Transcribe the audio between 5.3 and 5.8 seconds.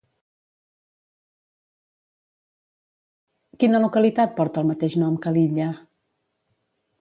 l'illa?